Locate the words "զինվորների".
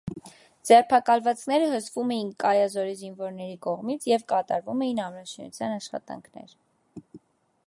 3.03-3.61